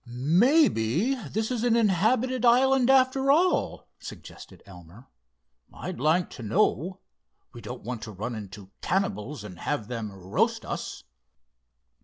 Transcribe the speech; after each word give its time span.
"Maybe 0.03 1.13
this 1.13 1.51
is 1.51 1.63
an 1.63 1.75
inhabited 1.75 2.43
island 2.43 2.89
after 2.89 3.29
all," 3.31 3.87
suggested 3.99 4.63
Elmer. 4.65 5.05
"I'd 5.71 5.99
like 5.99 6.31
to 6.31 6.41
know. 6.41 7.01
We 7.53 7.61
don't 7.61 7.83
want 7.83 8.01
to 8.01 8.11
run 8.11 8.33
into 8.33 8.71
cannibals 8.81 9.43
and 9.43 9.59
have 9.59 9.89
them 9.89 10.11
roast 10.11 10.65
us." 10.65 11.03